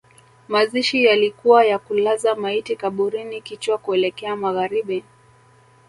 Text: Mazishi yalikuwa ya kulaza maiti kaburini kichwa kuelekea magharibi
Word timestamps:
Mazishi 0.47 1.03
yalikuwa 1.05 1.65
ya 1.65 1.79
kulaza 1.79 2.35
maiti 2.35 2.75
kaburini 2.75 3.41
kichwa 3.41 3.77
kuelekea 3.77 4.35
magharibi 4.35 5.03